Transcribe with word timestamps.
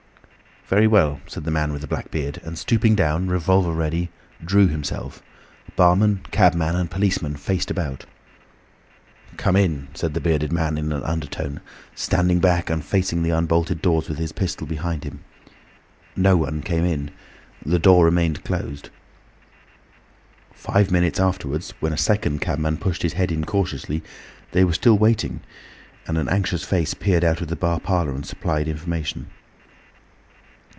"Very 0.73 0.87
well," 0.87 1.19
said 1.27 1.43
the 1.43 1.51
man 1.51 1.73
with 1.73 1.81
the 1.81 1.87
black 1.87 2.11
beard, 2.11 2.39
and 2.45 2.57
stooping 2.57 2.95
down, 2.95 3.27
revolver 3.27 3.73
ready, 3.73 4.09
drew 4.41 4.63
them 4.63 4.71
himself. 4.71 5.21
Barman, 5.75 6.21
cabman, 6.31 6.77
and 6.77 6.89
policeman 6.89 7.35
faced 7.35 7.69
about. 7.69 8.05
"Come 9.35 9.57
in," 9.57 9.89
said 9.93 10.13
the 10.13 10.21
bearded 10.21 10.53
man 10.53 10.77
in 10.77 10.93
an 10.93 11.03
undertone, 11.03 11.59
standing 11.93 12.39
back 12.39 12.69
and 12.69 12.85
facing 12.85 13.21
the 13.21 13.31
unbolted 13.33 13.81
doors 13.81 14.07
with 14.07 14.17
his 14.17 14.31
pistol 14.31 14.65
behind 14.65 15.03
him. 15.03 15.19
No 16.15 16.37
one 16.37 16.61
came 16.61 16.85
in, 16.85 17.11
the 17.65 17.77
door 17.77 18.05
remained 18.05 18.45
closed. 18.45 18.89
Five 20.53 20.89
minutes 20.89 21.19
afterwards 21.19 21.73
when 21.81 21.91
a 21.91 21.97
second 21.97 22.39
cabman 22.39 22.77
pushed 22.77 23.01
his 23.01 23.11
head 23.19 23.29
in 23.29 23.43
cautiously, 23.43 24.03
they 24.53 24.63
were 24.63 24.71
still 24.71 24.97
waiting, 24.97 25.41
and 26.07 26.17
an 26.17 26.29
anxious 26.29 26.63
face 26.63 26.93
peered 26.93 27.25
out 27.25 27.41
of 27.41 27.49
the 27.49 27.57
bar 27.57 27.81
parlour 27.81 28.13
and 28.15 28.25
supplied 28.25 28.69
information. 28.69 29.29